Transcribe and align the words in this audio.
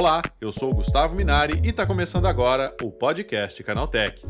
Olá, 0.00 0.22
eu 0.40 0.50
sou 0.50 0.70
o 0.70 0.74
Gustavo 0.74 1.14
Minari 1.14 1.60
e 1.62 1.68
está 1.68 1.84
começando 1.84 2.24
agora 2.24 2.74
o 2.82 2.90
podcast 2.90 3.62
Canaltech. 3.62 4.22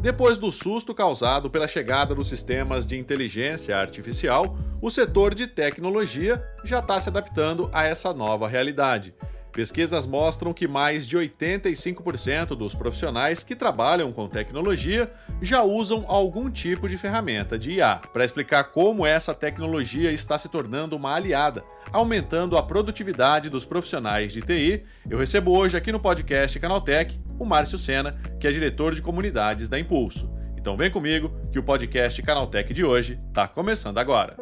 Depois 0.00 0.38
do 0.38 0.52
susto 0.52 0.94
causado 0.94 1.50
pela 1.50 1.66
chegada 1.66 2.14
dos 2.14 2.28
sistemas 2.28 2.86
de 2.86 2.96
inteligência 2.96 3.76
artificial, 3.76 4.56
o 4.80 4.88
setor 4.88 5.34
de 5.34 5.48
tecnologia 5.48 6.40
já 6.62 6.78
está 6.78 7.00
se 7.00 7.08
adaptando 7.08 7.68
a 7.74 7.82
essa 7.82 8.14
nova 8.14 8.46
realidade. 8.46 9.16
Pesquisas 9.56 10.04
mostram 10.04 10.52
que 10.52 10.68
mais 10.68 11.08
de 11.08 11.16
85% 11.16 12.48
dos 12.48 12.74
profissionais 12.74 13.42
que 13.42 13.56
trabalham 13.56 14.12
com 14.12 14.28
tecnologia 14.28 15.10
já 15.40 15.62
usam 15.62 16.04
algum 16.08 16.50
tipo 16.50 16.86
de 16.86 16.98
ferramenta 16.98 17.58
de 17.58 17.70
IA. 17.70 18.02
Para 18.12 18.22
explicar 18.22 18.64
como 18.64 19.06
essa 19.06 19.32
tecnologia 19.32 20.12
está 20.12 20.36
se 20.36 20.50
tornando 20.50 20.94
uma 20.94 21.14
aliada, 21.14 21.64
aumentando 21.90 22.58
a 22.58 22.62
produtividade 22.62 23.48
dos 23.48 23.64
profissionais 23.64 24.30
de 24.30 24.42
TI, 24.42 24.84
eu 25.08 25.16
recebo 25.16 25.56
hoje 25.56 25.74
aqui 25.74 25.90
no 25.90 26.00
podcast 26.00 26.60
Canaltech 26.60 27.18
o 27.38 27.46
Márcio 27.46 27.78
Sena, 27.78 28.12
que 28.38 28.46
é 28.46 28.50
diretor 28.50 28.94
de 28.94 29.00
comunidades 29.00 29.70
da 29.70 29.78
Impulso. 29.78 30.30
Então 30.58 30.76
vem 30.76 30.90
comigo 30.90 31.32
que 31.50 31.58
o 31.58 31.62
podcast 31.62 32.22
Canaltech 32.22 32.74
de 32.74 32.84
hoje 32.84 33.18
está 33.30 33.48
começando 33.48 33.96
agora. 33.96 34.36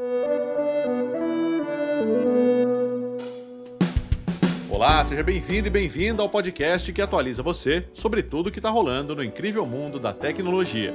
Olá, 4.74 5.04
seja 5.04 5.22
bem-vindo 5.22 5.68
e 5.68 5.70
bem-vinda 5.70 6.20
ao 6.20 6.28
podcast 6.28 6.92
que 6.92 7.00
atualiza 7.00 7.44
você 7.44 7.88
sobre 7.94 8.24
tudo 8.24 8.48
o 8.48 8.50
que 8.50 8.58
está 8.58 8.68
rolando 8.68 9.14
no 9.14 9.22
incrível 9.22 9.64
mundo 9.64 10.00
da 10.00 10.12
tecnologia. 10.12 10.92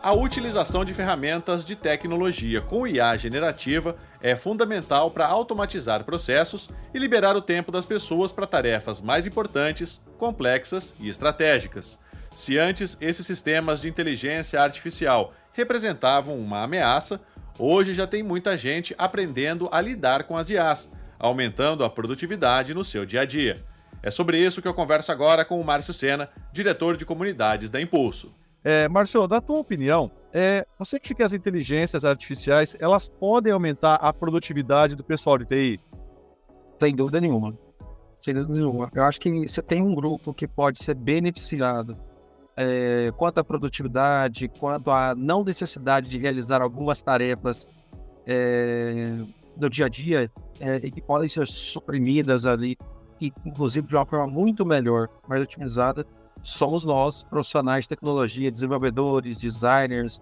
A 0.00 0.14
utilização 0.14 0.84
de 0.84 0.94
ferramentas 0.94 1.64
de 1.64 1.74
tecnologia 1.74 2.60
com 2.60 2.86
IA 2.86 3.16
generativa 3.16 3.96
é 4.20 4.36
fundamental 4.36 5.10
para 5.10 5.26
automatizar 5.26 6.04
processos 6.04 6.70
e 6.94 7.00
liberar 7.00 7.34
o 7.34 7.42
tempo 7.42 7.72
das 7.72 7.84
pessoas 7.84 8.30
para 8.30 8.46
tarefas 8.46 9.00
mais 9.00 9.26
importantes, 9.26 10.00
complexas 10.16 10.94
e 11.00 11.08
estratégicas. 11.08 11.98
Se 12.36 12.56
antes 12.56 12.96
esses 13.00 13.26
sistemas 13.26 13.80
de 13.80 13.88
inteligência 13.88 14.62
artificial 14.62 15.34
representavam 15.52 16.38
uma 16.38 16.62
ameaça, 16.62 17.20
Hoje 17.58 17.92
já 17.92 18.06
tem 18.06 18.22
muita 18.22 18.56
gente 18.56 18.94
aprendendo 18.96 19.68
a 19.70 19.80
lidar 19.80 20.24
com 20.24 20.36
as 20.36 20.48
IAs, 20.48 20.90
aumentando 21.18 21.84
a 21.84 21.90
produtividade 21.90 22.72
no 22.72 22.82
seu 22.82 23.04
dia 23.04 23.20
a 23.20 23.24
dia. 23.24 23.62
É 24.02 24.10
sobre 24.10 24.38
isso 24.38 24.62
que 24.62 24.66
eu 24.66 24.74
converso 24.74 25.12
agora 25.12 25.44
com 25.44 25.60
o 25.60 25.64
Márcio 25.64 25.92
Sena, 25.92 26.28
diretor 26.52 26.96
de 26.96 27.04
comunidades 27.04 27.70
da 27.70 27.80
Impulso. 27.80 28.34
É, 28.64 28.88
Márcio, 28.88 29.28
na 29.28 29.40
tua 29.40 29.58
opinião, 29.58 30.10
é, 30.32 30.66
você 30.78 30.96
acha 30.96 31.14
que 31.14 31.22
as 31.22 31.32
inteligências 31.32 32.04
artificiais 32.04 32.76
elas 32.80 33.08
podem 33.08 33.52
aumentar 33.52 33.96
a 33.96 34.12
produtividade 34.12 34.96
do 34.96 35.04
pessoal 35.04 35.36
de 35.36 35.44
TI? 35.44 35.80
Sem 36.80 36.94
dúvida 36.96 37.20
nenhuma. 37.20 37.56
Sem 38.20 38.34
dúvida 38.34 38.54
nenhuma. 38.54 38.90
Eu 38.94 39.04
acho 39.04 39.20
que 39.20 39.46
você 39.46 39.60
tem 39.60 39.82
um 39.82 39.94
grupo 39.94 40.32
que 40.32 40.48
pode 40.48 40.82
ser 40.82 40.94
beneficiado 40.94 41.96
é, 42.56 43.10
quanto 43.16 43.38
à 43.38 43.44
produtividade, 43.44 44.48
quanto 44.48 44.90
à 44.90 45.14
não 45.14 45.42
necessidade 45.44 46.08
de 46.08 46.18
realizar 46.18 46.60
algumas 46.60 47.02
tarefas 47.02 47.68
é, 48.26 49.18
do 49.56 49.68
dia 49.68 49.86
a 49.86 49.88
dia 49.88 50.30
é, 50.60 50.76
e 50.76 50.90
que 50.90 51.00
podem 51.00 51.28
ser 51.28 51.46
suprimidas 51.46 52.46
ali, 52.46 52.76
e, 53.20 53.32
inclusive 53.44 53.86
de 53.86 53.94
uma 53.94 54.06
forma 54.06 54.26
muito 54.26 54.66
melhor, 54.66 55.08
mais 55.28 55.42
otimizada, 55.42 56.04
somos 56.42 56.84
nós, 56.84 57.22
profissionais 57.24 57.84
de 57.84 57.90
tecnologia, 57.90 58.50
desenvolvedores, 58.50 59.40
designers, 59.40 60.20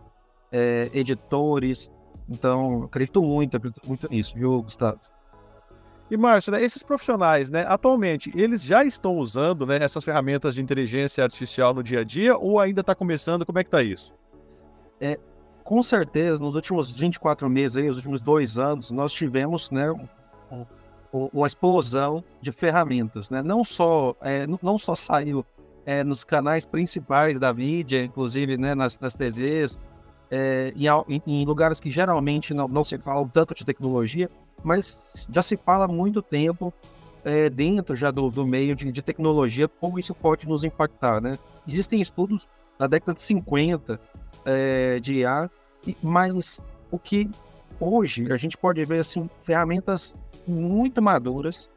é, 0.53 0.91
editores. 0.93 1.91
Então, 2.29 2.85
acredito 2.85 3.23
muito, 3.23 3.57
acredito 3.57 3.87
muito 3.87 4.09
nisso, 4.11 4.35
viu, 4.35 4.63
Gustavo? 4.63 5.01
E, 6.11 6.17
Márcio, 6.17 6.51
né, 6.51 6.63
esses 6.63 6.83
profissionais, 6.83 7.51
né, 7.51 7.65
atualmente, 7.69 8.33
eles 8.35 8.63
já 8.63 8.85
estão 8.85 9.17
usando 9.17 9.65
né, 9.65 9.79
essas 9.81 10.03
ferramentas 10.03 10.57
de 10.57 10.61
inteligência 10.61 11.23
artificial 11.23 11.73
no 11.73 11.83
dia 11.83 12.01
a 12.01 12.05
dia 12.05 12.37
ou 12.37 12.59
ainda 12.59 12.81
está 12.81 12.95
começando? 12.95 13.47
Como 13.47 13.59
é 13.59 13.63
que 13.63 13.69
está 13.69 13.81
isso? 13.81 14.13
É, 15.01 15.19
com 15.63 15.81
certeza, 15.83 16.43
nos 16.43 16.57
últimos 16.57 16.97
24 16.97 17.49
meses, 17.49 17.77
aí, 17.77 17.89
os 17.89 17.97
últimos 17.99 18.21
dois 18.21 18.59
anos, 18.59 18.91
nós 18.91 19.13
tivemos 19.13 19.71
né, 19.71 19.93
um, 19.93 20.67
um, 21.13 21.29
uma 21.33 21.47
explosão 21.47 22.25
de 22.41 22.51
ferramentas. 22.51 23.31
Né? 23.31 23.41
Não, 23.41 23.63
só, 23.63 24.17
é, 24.21 24.49
não 24.61 24.77
só 24.77 24.97
saiu 24.97 25.47
é, 25.87 26.03
nos 26.03 26.25
canais 26.25 26.67
principais 26.67 27.39
da 27.39 27.55
mídia, 27.55 28.03
inclusive 28.03 28.57
né, 28.57 28.75
nas, 28.75 28.99
nas 28.99 29.15
TVs, 29.15 29.79
é, 30.31 30.73
em, 31.09 31.23
em, 31.27 31.45
lugares 31.45 31.81
que 31.81 31.91
geralmente 31.91 32.55
não, 32.55 32.69
não 32.69 32.85
se 32.85 32.99
fala 32.99 33.29
tanto 33.33 33.55
de 33.55 33.65
tecnologia, 33.65 34.31
mas 34.63 34.99
já 35.29 35.43
se 35.43 35.57
fala 35.57 35.85
há 35.85 35.89
muito 35.89 36.23
tempo 36.23 36.73
é, 37.25 37.51
dentro 37.51 37.97
já 37.97 38.11
do, 38.11 38.31
do 38.31 38.47
meio 38.47 38.75
de, 38.75 38.91
de, 38.91 39.03
tecnologia 39.03 39.69
como 39.69 39.99
isso 39.99 40.15
pode 40.15 40.49
nos 40.49 40.65
impactar, 40.65 41.21
né? 41.21 41.39
Existem 41.69 42.01
estudos 42.01 42.49
da 42.79 42.87
década 42.87 43.15
de 43.15 43.23
50 43.23 44.01
é, 44.45 44.99
de 45.01 45.15
IA, 45.19 45.51
mas 46.03 46.61
o 46.91 46.99
que 46.99 47.31
hoje 47.79 48.33
a 48.33 48.37
gente 48.37 48.57
pode 48.57 48.85
ver 48.85 49.01
assim 49.01 49.29
ferramentas 49.43 50.17
muito 50.47 51.03
maduras, 51.03 51.71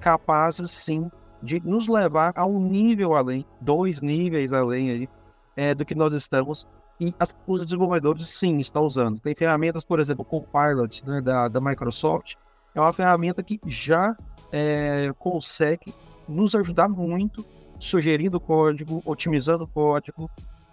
capazes 0.00 0.70
sim 0.70 1.10
de 1.42 1.60
nos 1.60 1.86
levar 1.86 2.32
a 2.34 2.44
um 2.44 2.60
nível 2.60 3.14
além, 3.14 3.44
dois 3.60 4.00
níveis 4.00 4.52
além 4.52 4.90
aí, 4.90 5.08
é, 5.56 5.74
do 5.74 5.84
que 5.84 5.94
nós 5.94 6.12
estamos 6.12 6.66
e 7.00 7.14
as, 7.18 7.36
os 7.46 7.64
desenvolvedores, 7.64 8.26
sim, 8.26 8.58
estão 8.58 8.84
usando. 8.84 9.20
Tem 9.20 9.34
ferramentas, 9.34 9.84
por 9.84 10.00
exemplo, 10.00 10.22
o 10.22 10.24
Copilot 10.24 11.06
né, 11.06 11.20
da, 11.20 11.48
da 11.48 11.60
Microsoft, 11.60 12.34
é 12.74 12.80
uma 12.80 12.92
ferramenta 12.92 13.42
que 13.42 13.60
já 13.66 14.16
é, 14.52 15.12
consegue 15.18 15.94
nos 16.28 16.54
ajudar 16.54 16.88
muito, 16.88 17.44
sugerindo 17.78 18.40
código, 18.40 19.02
otimizando 19.04 19.66
código, 19.66 20.30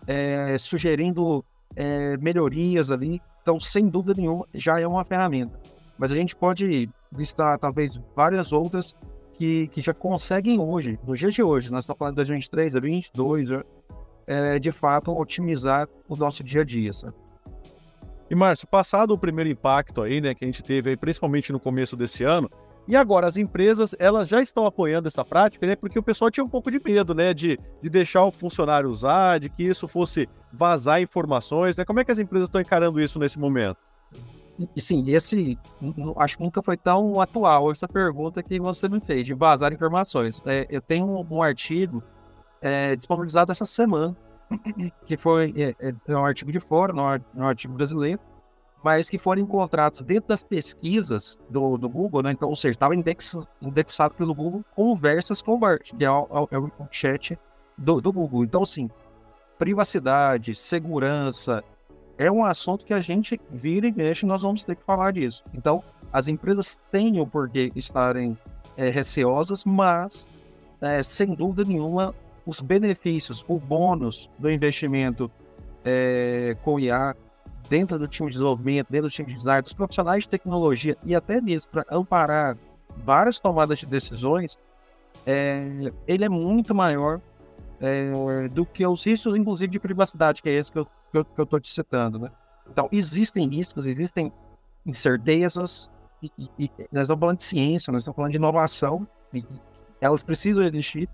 é, 0.07 0.57
sugerindo 0.57 1.45
é, 1.75 2.17
melhorias 2.17 2.91
ali. 2.91 3.21
Então, 3.41 3.59
sem 3.59 3.87
dúvida 3.87 4.19
nenhuma, 4.19 4.47
já 4.53 4.79
é 4.79 4.87
uma 4.87 5.03
ferramenta. 5.03 5.59
Mas 5.97 6.11
a 6.11 6.15
gente 6.15 6.35
pode 6.35 6.89
listar, 7.15 7.57
talvez, 7.59 7.99
várias 8.15 8.51
outras 8.51 8.95
que, 9.33 9.67
que 9.67 9.81
já 9.81 9.93
conseguem 9.93 10.59
hoje, 10.59 10.99
no 11.05 11.15
dia 11.15 11.29
de 11.29 11.43
hoje, 11.43 11.71
nós 11.71 11.83
estamos 11.83 11.99
falando 11.99 12.13
de 12.13 12.17
2023, 12.17 12.73
2022, 12.73 13.63
é, 14.27 14.59
de 14.59 14.71
fato, 14.71 15.11
otimizar 15.11 15.87
o 16.07 16.15
nosso 16.15 16.43
dia 16.43 16.61
a 16.61 16.65
dia, 16.65 16.93
sabe? 16.93 17.13
E, 18.29 18.33
Márcio, 18.33 18.67
passado 18.67 19.11
o 19.11 19.17
primeiro 19.17 19.49
impacto 19.49 20.01
aí, 20.01 20.19
né, 20.19 20.33
que 20.33 20.43
a 20.43 20.47
gente 20.47 20.63
teve 20.63 20.89
aí, 20.89 20.97
principalmente 20.97 21.51
no 21.51 21.59
começo 21.59 21.95
desse 21.95 22.23
ano, 22.23 22.49
e 22.87 22.95
agora 22.95 23.27
as 23.27 23.37
empresas, 23.37 23.95
elas 23.99 24.29
já 24.29 24.41
estão 24.41 24.65
apoiando 24.65 25.07
essa 25.07 25.23
prática, 25.23 25.65
né, 25.65 25.75
porque 25.75 25.97
o 25.97 26.03
pessoal 26.03 26.31
tinha 26.31 26.43
um 26.43 26.49
pouco 26.49 26.71
de 26.71 26.81
medo, 26.83 27.13
né, 27.13 27.33
de, 27.33 27.57
de 27.81 27.89
deixar 27.89 28.23
o 28.25 28.31
funcionário 28.31 28.89
usar, 28.89 29.39
de 29.39 29.49
que 29.49 29.63
isso 29.63 29.87
fosse 29.87 30.27
vazar 30.51 31.01
informações, 31.01 31.77
né? 31.77 31.83
Como 31.83 31.99
é 31.99 32.05
que 32.05 32.11
as 32.11 32.17
empresas 32.17 32.47
estão 32.47 32.61
encarando 32.61 32.99
isso 32.99 33.19
nesse 33.19 33.37
momento? 33.37 33.77
Sim, 34.77 35.03
esse 35.09 35.59
acho 36.15 36.37
que 36.37 36.43
nunca 36.43 36.61
foi 36.61 36.77
tão 36.77 37.19
atual 37.19 37.71
essa 37.71 37.87
pergunta 37.87 38.41
que 38.41 38.57
você 38.57 38.87
me 38.87 39.01
fez, 39.01 39.25
de 39.25 39.33
vazar 39.33 39.73
informações. 39.73 40.41
É, 40.45 40.65
eu 40.69 40.81
tenho 40.81 41.05
um, 41.05 41.27
um 41.29 41.43
artigo 41.43 42.01
é, 42.61 42.95
disponibilizado 42.95 43.51
essa 43.51 43.65
semana, 43.65 44.15
que 45.05 45.17
foi 45.17 45.53
é, 45.57 45.87
é, 45.87 45.95
é 46.07 46.17
um 46.17 46.25
artigo 46.25 46.51
de 46.51 46.59
fora, 46.59 46.93
não 46.93 47.11
é 47.11 47.21
um 47.35 47.43
artigo 47.43 47.73
brasileiro, 47.73 48.19
mas 48.83 49.09
que 49.09 49.17
foram 49.17 49.41
encontrados 49.41 50.01
dentro 50.03 50.29
das 50.29 50.43
pesquisas 50.43 51.39
do, 51.49 51.75
do 51.77 51.89
Google, 51.89 52.21
né? 52.21 52.31
Então, 52.31 52.49
ou 52.49 52.55
seja, 52.55 52.73
estava 52.73 52.95
index, 52.95 53.35
indexado 53.59 54.13
pelo 54.13 54.35
Google 54.35 54.63
conversas 54.75 55.41
com 55.41 55.53
o 55.53 55.57
Bart, 55.57 55.91
que 55.97 56.05
é 56.05 56.11
o, 56.11 56.47
é 56.51 56.57
o 56.59 56.71
chat 56.91 57.35
do, 57.75 57.99
do 57.99 58.13
Google. 58.13 58.43
Então, 58.43 58.61
assim, 58.61 58.87
privacidade, 59.57 60.53
segurança, 60.53 61.63
é 62.17 62.31
um 62.31 62.45
assunto 62.45 62.85
que 62.85 62.93
a 62.93 63.01
gente 63.01 63.39
vira 63.49 63.87
e 63.87 63.91
mexe, 63.91 64.25
nós 64.25 64.41
vamos 64.41 64.63
ter 64.63 64.75
que 64.75 64.83
falar 64.83 65.13
disso. 65.13 65.43
Então, 65.53 65.83
as 66.13 66.27
empresas 66.27 66.79
têm 66.91 67.19
o 67.19 67.27
porquê 67.27 67.71
estarem 67.75 68.37
é, 68.77 68.89
receosas, 68.89 69.65
mas, 69.65 70.27
é, 70.79 71.01
sem 71.03 71.33
dúvida 71.33 71.65
nenhuma, 71.65 72.13
os 72.45 72.61
benefícios, 72.61 73.43
o 73.47 73.59
bônus 73.59 74.29
do 74.37 74.51
investimento 74.51 75.31
é, 75.83 76.55
com 76.63 76.79
IA 76.79 77.15
dentro 77.69 77.97
do 77.97 78.07
time 78.07 78.29
de 78.29 78.33
desenvolvimento, 78.33 78.87
dentro 78.89 79.07
do 79.07 79.11
time 79.11 79.27
de 79.29 79.37
design, 79.37 79.61
dos 79.61 79.73
profissionais 79.73 80.23
de 80.23 80.29
tecnologia 80.29 80.95
e 81.03 81.15
até 81.15 81.41
mesmo 81.41 81.71
para 81.71 81.85
amparar 81.89 82.57
várias 83.03 83.39
tomadas 83.39 83.79
de 83.79 83.85
decisões, 83.85 84.57
é, 85.25 85.91
ele 86.07 86.25
é 86.25 86.29
muito 86.29 86.73
maior 86.73 87.19
é, 87.79 88.47
do 88.49 88.65
que 88.65 88.85
os 88.85 89.03
riscos, 89.03 89.35
inclusive 89.35 89.71
de 89.71 89.79
privacidade, 89.79 90.41
que 90.41 90.49
é 90.49 90.53
esse 90.53 90.71
que 90.71 90.79
eu 90.79 90.87
estou 91.37 91.59
te 91.59 91.71
citando. 91.71 92.19
Né? 92.19 92.31
Então, 92.69 92.87
existem 92.91 93.47
riscos, 93.47 93.85
existem 93.87 94.31
incertezas, 94.85 95.89
e, 96.21 96.31
e, 96.57 96.71
nós 96.91 97.03
estamos 97.03 97.19
falando 97.19 97.37
de 97.37 97.43
ciência, 97.43 97.91
nós 97.91 98.03
estamos 98.03 98.15
falando 98.15 98.31
de 98.31 98.37
inovação, 98.37 99.07
elas 99.99 100.23
precisam 100.23 100.63
existir, 100.63 101.09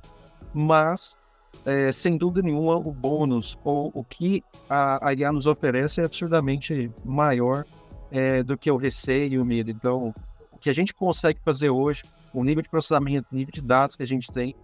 mas 0.54 1.18
é, 1.66 1.92
sem 1.92 2.18
dúvida 2.18 2.42
nenhuma, 2.42 2.76
o 2.76 2.92
bônus 2.92 3.58
ou 3.64 3.92
o 3.94 4.04
que 4.04 4.44
a, 4.70 5.10
a 5.10 5.14
IA 5.14 5.32
nos 5.32 5.48
oferece 5.48 6.02
é 6.02 6.06
absurdamente 6.06 6.92
maior 7.06 7.66
é, 8.12 8.42
do 8.44 8.58
que 8.58 8.70
o 8.70 8.78
receio 8.78 9.34
e 9.34 9.40
o 9.40 9.46
medo. 9.46 9.70
Então, 9.70 10.14
o 10.52 10.58
que 10.58 10.70
a 10.70 10.74
gente 10.74 10.94
consegue 10.94 11.40
fazer 11.44 11.70
hoje, 11.70 12.04
o 12.34 12.44
nível 12.44 12.64
de 12.64 12.70
processamento, 12.70 13.28
o 13.32 13.36
nível 13.36 13.52
de 13.52 13.62
dados 13.62 13.96
que 13.96 14.04
a 14.04 14.08
gente 14.08 14.32
tem, 14.32 14.56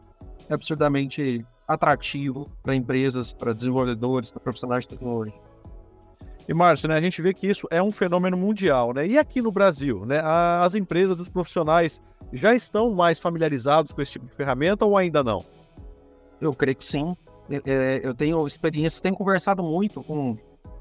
é 0.50 0.54
absurdamente 0.54 1.46
atrativo 1.68 2.50
para 2.64 2.74
empresas, 2.74 3.34
para 3.34 3.54
desenvolvedores, 3.54 4.32
para 4.32 4.42
profissionais 4.42 4.84
de 4.84 4.90
tecnologia. 4.90 5.48
E 6.48 6.54
Márcio, 6.54 6.88
né, 6.88 6.96
a 6.96 7.02
gente 7.02 7.22
vê 7.22 7.34
que 7.34 7.46
isso 7.46 7.68
é 7.70 7.84
um 7.84 7.92
fenômeno 7.92 8.38
mundial, 8.38 8.94
né? 8.94 9.06
E 9.06 9.18
aqui 9.18 9.42
no 9.42 9.52
Brasil, 9.52 10.06
né, 10.06 10.22
as 10.24 10.76
empresas, 10.76 11.20
os 11.20 11.28
profissionais 11.28 12.00
já 12.32 12.56
estão 12.56 12.94
mais 12.94 13.20
familiarizados 13.20 13.92
com 13.92 14.02
esse 14.02 14.14
tipo 14.14 14.26
de 14.26 14.32
ferramenta 14.32 14.86
ou 14.86 14.96
ainda 14.96 15.22
não? 15.22 15.44
Eu 16.40 16.54
creio 16.54 16.76
que 16.76 16.86
sim. 16.86 17.16
É, 17.66 18.02
eu 18.04 18.14
tenho 18.14 18.46
experiência, 18.46 19.02
tenho 19.02 19.16
conversado 19.16 19.64
muito 19.64 20.04
com 20.04 20.38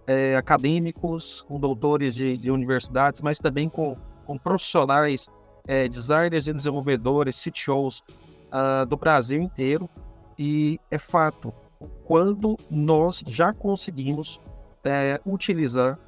é, 0.06 0.36
acadêmicos, 0.36 1.42
com 1.42 1.58
doutores 1.58 2.14
de, 2.14 2.36
de, 2.36 2.50
universidades, 2.50 3.20
mas 3.20 3.38
também 3.38 3.68
com, 3.68 3.94
com 4.26 4.36
profissionais, 4.36 5.28
é, 5.66 5.88
designers 5.88 6.48
e 6.48 6.52
desenvolvedores, 6.52 7.42
CTOs 7.42 8.02
uh, 8.52 8.86
do 8.86 8.96
Brasil 8.96 9.40
inteiro. 9.40 9.88
E 10.38 10.78
é 10.90 10.98
fato, 10.98 11.52
quando 12.04 12.56
nós 12.70 13.22
já 13.26 13.52
conseguimos 13.52 14.40
é, 14.84 15.20
utilizar 15.24 15.98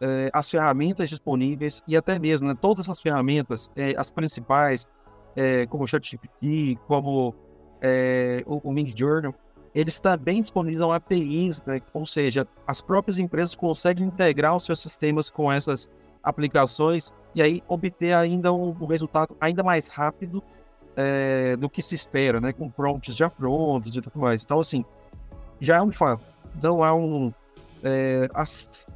é, 0.00 0.30
as 0.32 0.50
ferramentas 0.50 1.08
disponíveis 1.08 1.82
e 1.86 1.96
até 1.96 2.18
mesmo 2.18 2.48
né, 2.48 2.56
todas 2.60 2.88
as 2.88 3.00
ferramentas, 3.00 3.70
é, 3.76 3.94
as 3.96 4.10
principais, 4.10 4.86
é, 5.36 5.66
como 5.66 5.84
o 5.84 5.86
ChatGPT, 5.86 6.78
como 6.86 7.34
é, 7.80 8.42
o, 8.46 8.68
o 8.68 8.72
Midjourney, 8.72 9.32
eles 9.74 9.98
também 9.98 10.40
disponibilizam 10.40 10.92
APIs, 10.92 11.62
né? 11.64 11.80
ou 11.92 12.06
seja, 12.06 12.46
as 12.66 12.80
próprias 12.80 13.18
empresas 13.18 13.54
conseguem 13.54 14.06
integrar 14.06 14.54
os 14.54 14.64
seus 14.64 14.78
sistemas 14.78 15.28
com 15.28 15.50
essas 15.50 15.90
aplicações 16.22 17.12
e 17.34 17.42
aí 17.42 17.62
obter 17.66 18.14
ainda 18.14 18.52
um, 18.52 18.68
um 18.68 18.86
resultado 18.86 19.36
ainda 19.40 19.62
mais 19.62 19.88
rápido 19.88 20.42
é, 20.96 21.56
do 21.56 21.68
que 21.68 21.82
se 21.82 21.94
espera, 21.94 22.40
né? 22.40 22.52
com 22.52 22.70
prompts 22.70 23.16
já 23.16 23.28
prontos 23.28 23.96
e 23.96 24.00
tudo 24.00 24.18
mais. 24.18 24.44
Então, 24.44 24.60
assim, 24.60 24.84
já 25.60 25.76
é 25.76 25.82
um 25.82 25.90
fato. 25.90 26.24
Não 26.62 26.84
há 26.84 26.94
um. 26.94 27.32
É, 27.82 28.28
as, 28.32 28.86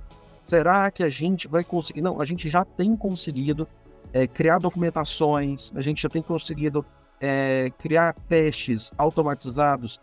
será 0.44 0.90
que 0.90 1.02
a 1.02 1.08
gente 1.08 1.48
vai 1.48 1.64
conseguir? 1.64 2.00
Não, 2.00 2.20
a 2.20 2.25
gente 2.25 2.48
já 2.48 2.64
tem 2.64 2.96
conseguido 2.96 3.66
é, 4.12 4.26
criar 4.26 4.58
documentações, 4.58 5.72
a 5.75 5.82
gente 5.82 6.02
já 6.02 6.08
tem 6.08 6.22
conseguido 6.22 6.86
é, 7.20 7.70
criar 7.79 8.12
testes 8.12 8.93
automatizados 8.97 10.00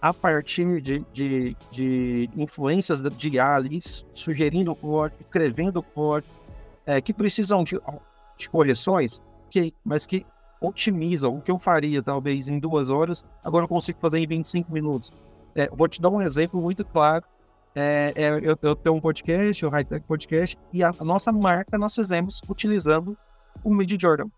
a 0.00 0.14
partir 0.14 0.80
de, 0.80 1.04
de, 1.12 1.56
de 1.70 2.30
influências 2.36 3.02
de 3.02 3.28
IA 3.30 3.56
ali, 3.56 3.80
sugerindo 4.12 4.74
código, 4.74 5.20
escrevendo 5.20 5.82
código, 5.82 6.32
é, 6.86 7.00
que 7.00 7.12
precisam 7.12 7.64
de, 7.64 7.78
de 8.36 8.48
correções, 8.48 9.20
mas 9.84 10.06
que 10.06 10.24
otimizam. 10.60 11.36
O 11.36 11.40
que 11.40 11.50
eu 11.50 11.58
faria, 11.58 12.02
talvez, 12.02 12.48
em 12.48 12.58
duas 12.58 12.88
horas, 12.88 13.24
agora 13.42 13.64
eu 13.64 13.68
consigo 13.68 13.98
fazer 14.00 14.18
em 14.18 14.26
25 14.26 14.72
minutos. 14.72 15.12
É, 15.54 15.68
vou 15.68 15.88
te 15.88 16.00
dar 16.00 16.10
um 16.10 16.22
exemplo 16.22 16.60
muito 16.60 16.84
claro. 16.84 17.24
É, 17.74 18.12
é, 18.16 18.28
eu, 18.42 18.56
eu, 18.60 18.76
tenho 18.76 18.96
um 18.96 19.00
podcast, 19.00 19.64
o 19.64 19.68
Hightech 19.68 20.06
Podcast, 20.06 20.58
e 20.72 20.82
a, 20.82 20.92
a, 20.98 21.04
nossa 21.04 21.30
marca 21.30 21.78
nós 21.78 21.94
fizemos 21.94 22.40
utilizando 22.48 23.16
o 23.62 23.72
Mid 23.72 24.00
Jordan. 24.00 24.28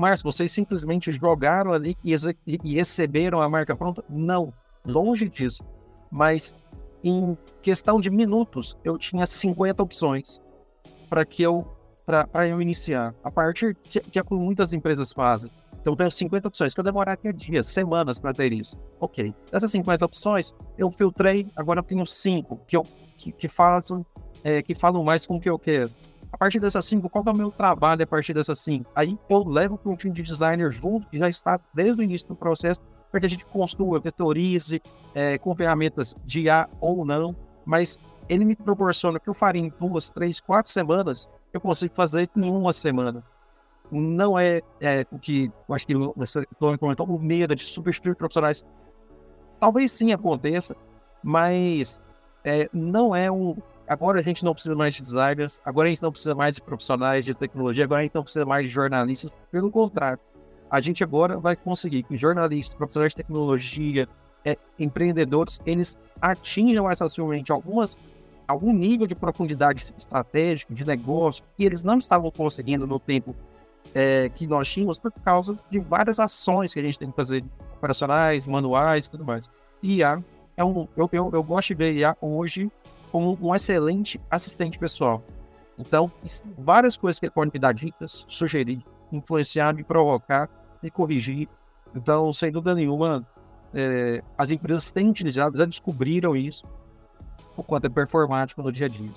Márcio, 0.00 0.24
vocês 0.24 0.50
simplesmente 0.50 1.12
jogaram 1.12 1.72
ali 1.72 1.96
e, 2.02 2.14
e 2.46 2.74
receberam 2.74 3.42
a 3.42 3.48
marca 3.48 3.76
pronta? 3.76 4.02
Não, 4.08 4.52
longe 4.86 5.28
disso. 5.28 5.62
Mas 6.10 6.54
em 7.04 7.36
questão 7.60 8.00
de 8.00 8.10
minutos, 8.10 8.76
eu 8.82 8.96
tinha 8.96 9.26
50 9.26 9.82
opções 9.82 10.40
para 11.08 11.24
que 11.24 11.42
eu 11.42 11.66
para 12.06 12.48
eu 12.48 12.60
iniciar. 12.60 13.14
A 13.22 13.30
partir 13.30 13.76
que, 13.76 14.00
que 14.00 14.18
é 14.18 14.22
como 14.22 14.40
muitas 14.40 14.72
empresas 14.72 15.12
fazem. 15.12 15.48
Então, 15.80 15.92
eu 15.92 15.96
tenho 15.96 16.10
50 16.10 16.48
opções, 16.48 16.74
que 16.74 16.80
eu 16.80 16.84
demorar 16.84 17.12
até 17.12 17.32
dias, 17.32 17.66
semanas 17.66 18.18
para 18.18 18.34
ter 18.34 18.52
isso. 18.52 18.76
Ok. 18.98 19.32
Dessas 19.52 19.70
50 19.70 20.04
opções, 20.04 20.52
eu 20.76 20.90
filtrei, 20.90 21.46
agora 21.54 21.78
eu 21.78 21.84
tenho 21.84 22.04
5 22.04 22.60
que, 22.66 22.76
eu, 22.76 22.84
que, 23.16 23.32
que, 23.32 23.48
é, 24.42 24.60
que 24.60 24.74
falam 24.74 25.04
mais 25.04 25.24
com 25.24 25.36
o 25.36 25.40
que 25.40 25.48
eu 25.48 25.58
quero. 25.58 25.90
A 26.32 26.38
partir 26.38 26.60
dessas 26.60 26.84
5, 26.84 27.08
qual 27.10 27.24
é 27.26 27.30
o 27.30 27.34
meu 27.34 27.50
trabalho 27.50 28.02
a 28.02 28.06
partir 28.06 28.32
dessas 28.32 28.58
5? 28.60 28.90
Aí 28.94 29.18
eu 29.28 29.46
levo 29.46 29.76
para 29.76 29.92
um 29.92 29.96
time 29.96 30.14
de 30.14 30.22
designer 30.22 30.70
junto, 30.70 31.08
que 31.08 31.18
já 31.18 31.28
está 31.28 31.60
desde 31.74 32.00
o 32.00 32.04
início 32.04 32.28
do 32.28 32.36
processo, 32.36 32.80
para 33.10 33.20
que 33.20 33.26
a 33.26 33.28
gente 33.28 33.44
construa, 33.46 33.98
vetorize 33.98 34.80
é, 35.14 35.36
com 35.38 35.54
ferramentas 35.54 36.14
de 36.24 36.42
IA 36.42 36.68
ou 36.80 37.04
não, 37.04 37.34
mas 37.64 37.98
ele 38.28 38.44
me 38.44 38.54
proporciona 38.54 39.18
que 39.18 39.28
eu 39.28 39.34
faria 39.34 39.60
em 39.60 39.72
duas, 39.78 40.10
três, 40.10 40.40
quatro 40.40 40.70
semanas, 40.70 41.28
eu 41.52 41.60
consigo 41.60 41.94
fazer 41.94 42.30
em 42.36 42.48
uma 42.48 42.72
semana. 42.72 43.24
Não 43.90 44.38
é, 44.38 44.60
é 44.80 45.04
o 45.10 45.18
que 45.18 45.50
eu 45.68 45.74
acho 45.74 45.84
que 45.84 45.94
você 45.94 46.46
comentou, 46.78 47.06
o 47.06 47.18
medo 47.18 47.56
de 47.56 47.66
substituir 47.66 48.14
profissionais. 48.14 48.64
Talvez 49.58 49.90
sim 49.90 50.12
aconteça, 50.12 50.76
mas 51.24 52.00
é, 52.44 52.68
não 52.72 53.14
é 53.14 53.30
um. 53.30 53.56
Agora 53.90 54.20
a 54.20 54.22
gente 54.22 54.44
não 54.44 54.54
precisa 54.54 54.76
mais 54.76 54.94
de 54.94 55.02
designers, 55.02 55.60
agora 55.64 55.88
a 55.88 55.90
gente 55.90 56.00
não 56.00 56.12
precisa 56.12 56.32
mais 56.32 56.54
de 56.54 56.62
profissionais 56.62 57.24
de 57.24 57.34
tecnologia, 57.34 57.82
agora 57.82 58.02
a 58.02 58.02
gente 58.04 58.14
não 58.14 58.22
precisa 58.22 58.46
mais 58.46 58.68
de 58.68 58.72
jornalistas. 58.72 59.36
Pelo 59.50 59.68
contrário, 59.68 60.20
a 60.70 60.80
gente 60.80 61.02
agora 61.02 61.40
vai 61.40 61.56
conseguir 61.56 62.04
que 62.04 62.16
jornalistas, 62.16 62.72
profissionais 62.72 63.10
de 63.10 63.16
tecnologia, 63.16 64.08
é, 64.44 64.56
empreendedores, 64.78 65.60
eles 65.66 65.98
atinjam 66.22 66.84
mais 66.84 67.00
facilmente 67.00 67.50
algumas, 67.50 67.98
algum 68.46 68.72
nível 68.72 69.08
de 69.08 69.16
profundidade 69.16 69.92
estratégica, 69.98 70.72
de 70.72 70.86
negócio, 70.86 71.42
que 71.56 71.64
eles 71.64 71.82
não 71.82 71.98
estavam 71.98 72.30
conseguindo 72.30 72.86
no 72.86 73.00
tempo 73.00 73.34
é, 73.92 74.28
que 74.28 74.46
nós 74.46 74.68
tínhamos 74.68 75.00
por 75.00 75.10
causa 75.10 75.58
de 75.68 75.80
várias 75.80 76.20
ações 76.20 76.72
que 76.72 76.78
a 76.78 76.82
gente 76.84 76.96
tem 76.96 77.10
que 77.10 77.16
fazer, 77.16 77.42
operacionais, 77.76 78.46
manuais 78.46 79.06
e 79.06 79.10
tudo 79.10 79.24
mais. 79.24 79.50
E 79.82 79.96
IA 79.96 80.22
é 80.56 80.62
um, 80.62 80.86
eu, 80.96 81.08
eu, 81.10 81.30
eu 81.32 81.42
gosto 81.42 81.66
de 81.68 81.74
ver 81.74 81.92
IA 81.96 82.16
hoje 82.20 82.70
como 83.10 83.38
um 83.40 83.54
excelente 83.54 84.20
assistente 84.30 84.78
pessoal. 84.78 85.22
Então, 85.78 86.10
várias 86.58 86.96
coisas 86.96 87.18
que 87.18 87.26
ele 87.26 87.32
pode 87.32 87.50
me 87.52 87.58
dar 87.58 87.72
dicas, 87.72 88.24
sugerir, 88.28 88.84
influenciar, 89.12 89.74
me 89.74 89.82
provocar, 89.82 90.48
e 90.82 90.90
corrigir. 90.90 91.48
Então, 91.94 92.32
sem 92.32 92.50
dúvida 92.50 92.74
nenhuma, 92.74 93.26
é, 93.74 94.22
as 94.36 94.50
empresas 94.50 94.90
têm 94.92 95.08
utilizado, 95.08 95.56
já 95.56 95.64
descobriram 95.64 96.36
isso, 96.36 96.64
o 97.56 97.62
quanto 97.62 97.86
é 97.86 97.88
performático 97.88 98.62
no 98.62 98.72
dia 98.72 98.86
a 98.86 98.88
dia. 98.88 99.10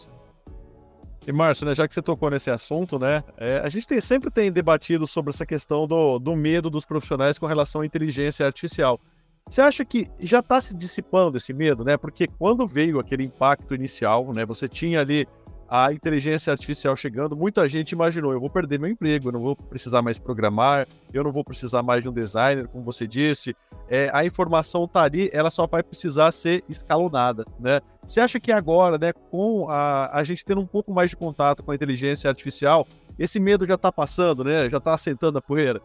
E 1.26 1.32
Márcio, 1.32 1.66
né, 1.66 1.74
já 1.74 1.88
que 1.88 1.94
você 1.94 2.02
tocou 2.02 2.30
nesse 2.30 2.52
assunto, 2.52 3.00
né, 3.00 3.24
é, 3.38 3.60
a 3.60 3.70
gente 3.70 3.88
tem, 3.88 4.02
sempre 4.02 4.30
tem 4.30 4.52
debatido 4.52 5.08
sobre 5.08 5.30
essa 5.30 5.46
questão 5.46 5.88
do, 5.88 6.20
do 6.20 6.36
medo 6.36 6.70
dos 6.70 6.86
profissionais 6.86 7.40
com 7.40 7.46
relação 7.46 7.82
à 7.82 7.86
inteligência 7.86 8.46
artificial. 8.46 9.00
Você 9.50 9.62
acha 9.62 9.86
que 9.86 10.10
já 10.20 10.40
está 10.40 10.60
se 10.60 10.74
dissipando 10.76 11.38
esse 11.38 11.54
medo, 11.54 11.84
né? 11.84 11.98
Porque 11.98 12.28
quando 12.28 12.66
veio 12.66 13.00
aquele 13.00 13.24
impacto 13.24 13.76
inicial, 13.76 14.34
né, 14.34 14.46
você 14.46 14.68
tinha 14.68 15.00
ali 15.00 15.28
a 15.76 15.92
inteligência 15.92 16.52
artificial 16.52 16.96
chegando, 16.96 17.36
muita 17.36 17.68
gente 17.68 17.92
imaginou: 17.94 18.32
eu 18.32 18.40
vou 18.40 18.50
perder 18.50 18.80
meu 18.80 18.90
emprego, 18.90 19.30
eu 19.30 19.32
não 19.32 19.42
vou 19.42 19.56
precisar 19.56 20.02
mais 20.02 20.20
programar, 20.20 20.88
eu 21.12 21.24
não 21.24 21.32
vou 21.32 21.44
precisar 21.44 21.82
mais 21.82 22.02
de 22.02 22.10
um 22.10 22.14
designer, 22.14 22.68
como 22.68 22.84
você 22.84 23.08
disse. 23.08 23.56
É, 23.90 24.10
a 24.14 24.24
informação 24.26 24.86
está 24.86 25.02
ali, 25.02 25.30
ela 25.34 25.50
só 25.50 25.68
vai 25.68 25.84
precisar 25.84 26.32
ser 26.32 26.64
escalonada, 26.70 27.44
né? 27.60 27.82
Você 28.06 28.20
acha 28.20 28.40
que 28.40 28.52
agora, 28.52 28.98
né, 28.98 29.14
com 29.14 29.68
a, 29.70 30.16
a 30.18 30.24
gente 30.24 30.46
tendo 30.46 30.62
um 30.62 30.68
pouco 30.68 30.94
mais 30.94 31.10
de 31.10 31.18
contato 31.18 31.64
com 31.64 31.72
a 31.72 31.76
inteligência 31.76 32.30
artificial, 32.30 32.88
esse 33.18 33.40
medo 33.40 33.66
já 33.66 33.76
está 33.76 33.92
passando, 33.92 34.44
né? 34.44 34.70
Já 34.70 34.78
está 34.78 34.94
assentando 34.94 35.38
a 35.38 35.42
poeira? 35.42 35.82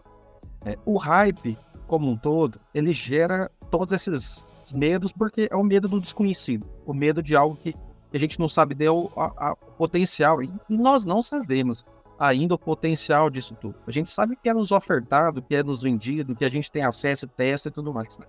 É, 0.64 0.76
o 0.84 0.98
hype, 0.98 1.56
como 1.88 2.08
um 2.08 2.16
todo, 2.16 2.60
ele 2.72 2.92
gera 2.92 3.50
todos 3.70 3.92
esses 3.92 4.44
medos 4.72 5.10
porque 5.10 5.48
é 5.50 5.56
o 5.56 5.64
medo 5.64 5.88
do 5.88 6.00
desconhecido, 6.00 6.66
o 6.86 6.94
medo 6.94 7.22
de 7.22 7.34
algo 7.34 7.56
que 7.56 7.74
a 8.12 8.18
gente 8.18 8.38
não 8.38 8.46
sabe 8.46 8.74
deu 8.74 9.10
o 9.14 9.56
potencial, 9.76 10.42
e 10.42 10.52
nós 10.68 11.04
não 11.04 11.22
sabemos 11.22 11.84
ainda 12.18 12.54
o 12.54 12.58
potencial 12.58 13.30
disso 13.30 13.56
tudo. 13.60 13.76
A 13.86 13.90
gente 13.90 14.10
sabe 14.10 14.36
que 14.36 14.48
é 14.48 14.54
nos 14.54 14.72
ofertado, 14.72 15.42
que 15.42 15.54
é 15.54 15.62
nos 15.62 15.82
vendido, 15.82 16.34
que 16.34 16.44
a 16.44 16.48
gente 16.48 16.70
tem 16.70 16.84
acesso, 16.84 17.26
testa 17.26 17.68
e 17.68 17.72
tudo 17.72 17.92
mais. 17.92 18.18
Né? 18.18 18.26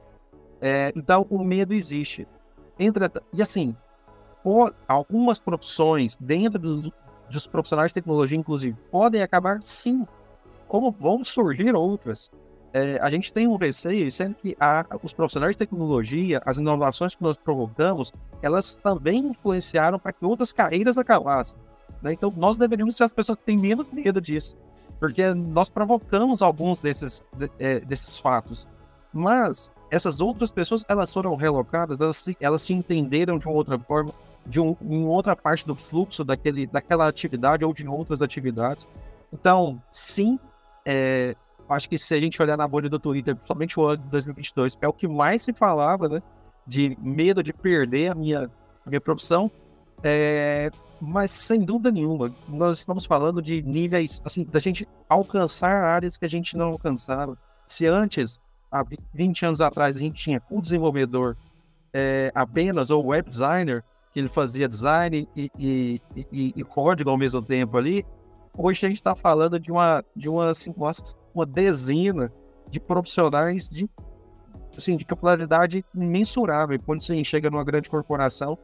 É, 0.62 0.94
então, 0.96 1.26
o 1.30 1.44
medo 1.44 1.74
existe. 1.74 2.28
Entre, 2.78 3.10
e 3.34 3.42
assim, 3.42 3.76
por, 4.44 4.76
algumas 4.88 5.40
profissões 5.40 6.18
dentro 6.18 6.60
do, 6.60 6.94
dos 7.30 7.48
profissionais 7.48 7.90
de 7.90 7.96
tecnologia, 7.96 8.38
inclusive, 8.38 8.78
podem 8.92 9.22
acabar 9.22 9.64
sim, 9.64 10.06
como 10.68 10.92
vão 10.92 11.24
surgir 11.24 11.74
outras 11.74 12.30
é, 12.74 13.00
a 13.02 13.10
gente 13.10 13.34
tem 13.34 13.48
um 13.48 13.56
receio, 13.56 14.12
sendo 14.12 14.36
que 14.36 14.56
a, 14.60 14.86
os 15.04 15.14
profissionais 15.14 15.54
de 15.54 15.58
tecnologia, 15.58 16.42
as 16.46 16.58
inovações 16.58 17.16
que 17.16 17.24
nós 17.24 17.38
provocamos, 17.38 18.12
elas 18.42 18.76
também 18.76 19.20
influenciaram 19.28 19.98
para 19.98 20.14
que 20.14 20.26
outras 20.26 20.54
carreiras 20.54 20.98
acabassem. 20.98 21.58
Né? 22.02 22.14
Então, 22.14 22.34
nós 22.36 22.58
deveríamos 22.58 22.96
ser 22.96 23.04
as 23.04 23.14
pessoas 23.14 23.38
que 23.38 23.46
têm 23.46 23.58
menos 23.58 23.90
medo 23.90 24.22
disso, 24.22 24.56
porque 25.00 25.34
nós 25.34 25.70
provocamos 25.70 26.42
alguns 26.42 26.80
desses, 26.80 27.24
de, 27.38 27.50
é, 27.60 27.80
desses 27.80 28.20
fatos. 28.20 28.68
Mas 29.12 29.72
essas 29.90 30.22
outras 30.22 30.52
pessoas, 30.52 30.86
elas 30.88 31.12
foram 31.12 31.36
relocadas, 31.36 32.00
elas 32.00 32.18
se, 32.18 32.38
elas 32.40 32.62
se 32.62 32.74
entenderam 32.74 33.40
de 33.40 33.48
uma 33.48 33.56
outra 33.56 33.80
forma, 33.80 34.14
de 34.46 34.60
um, 34.60 34.76
outra 35.08 35.36
parte 35.36 35.66
do 35.66 35.76
fluxo 35.76 36.24
daquele, 36.24 36.68
daquela 36.68 37.08
atividade 37.08 37.66
ou 37.66 37.74
de 37.74 37.88
outras 37.88 38.22
atividades. 38.22 38.88
Então, 39.34 39.82
sim, 39.92 40.40
é, 40.86 41.36
acho 41.70 41.90
que 41.90 41.98
se 41.98 42.14
a 42.14 42.20
gente 42.20 42.42
olhar 42.42 42.58
na 42.58 42.68
bolha 42.68 42.90
do 42.90 43.00
Twitter, 43.00 43.36
principalmente 43.36 43.80
o 43.80 43.86
ano 43.86 44.04
de 44.04 44.10
2022, 44.10 44.78
é 44.82 44.88
o 44.88 44.94
que 44.94 45.08
mais 45.08 45.42
se 45.42 45.54
falava, 45.54 46.10
né? 46.10 46.22
De 46.66 46.98
medo 47.02 47.44
de 47.44 47.54
perder 47.54 48.12
a 48.12 48.16
minha, 48.16 48.50
a 48.86 48.90
minha 48.90 49.02
profissão. 49.02 49.52
É, 50.04 50.70
mas 51.00 51.32
sem 51.32 51.62
dúvida 51.62 51.92
nenhuma, 51.92 52.34
nós 52.48 52.80
estamos 52.80 53.06
falando 53.06 53.42
de 53.42 53.62
níveis, 53.62 54.22
assim, 54.24 54.44
da 54.44 54.60
gente 54.60 54.88
alcançar 55.08 55.84
áreas 55.84 56.18
que 56.18 56.26
a 56.26 56.30
gente 56.30 56.58
não 56.58 56.68
alcançava. 56.68 57.38
Se 57.66 57.86
antes, 57.86 58.40
há 58.72 58.84
20 59.14 59.46
anos 59.46 59.62
atrás, 59.62 59.96
a 59.96 60.00
gente 60.00 60.16
tinha 60.16 60.42
um 60.50 60.62
desenvolvedor 60.62 61.38
é, 61.94 62.32
apenas, 62.34 62.90
ou 62.90 63.06
web 63.06 63.28
designer, 63.28 63.84
que 64.14 64.20
ele 64.20 64.30
fazia 64.30 64.68
design 64.68 65.28
e, 65.36 65.52
e, 65.58 66.02
e, 66.32 66.54
e 66.56 66.64
código 66.64 67.10
ao 67.10 67.18
mesmo 67.18 67.42
tempo 67.42 67.78
ali, 67.78 68.06
hoje 68.60 68.86
a 68.86 68.90
gente 68.90 68.98
está 68.98 69.16
falando 69.16 69.58
de 69.58 69.72
uma, 69.72 70.04
de 70.14 70.28
uma, 70.28 70.52
assim, 70.52 70.74
uma, 70.76 70.92
uma 71.34 71.46
dezena 71.46 72.32
de 72.70 72.80
profissionais 72.80 73.70
de, 73.70 73.90
assim, 74.78 74.98
de 74.98 75.06
capilaridade 75.06 75.84
imensurável 75.96 76.78
quando 76.86 77.02
você 77.02 77.24
chega 77.24 77.50
numa 77.50 77.64
grande 77.64 77.90
corporação. 77.90 78.58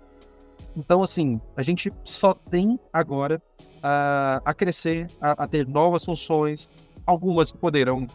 Então, 0.75 1.01
assim, 1.01 1.39
a 1.55 1.63
gente 1.63 1.91
só 2.03 2.33
tem 2.33 2.77
agora 2.91 3.41
a, 3.81 4.41
a 4.43 4.53
crescer, 4.53 5.07
a, 5.21 5.43
a 5.43 5.47
ter 5.47 5.65
novas 5.65 6.03
funções, 6.03 6.67
algumas 7.05 7.53
poderão 7.53 8.05